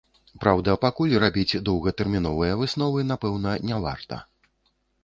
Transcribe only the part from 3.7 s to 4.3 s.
не варта.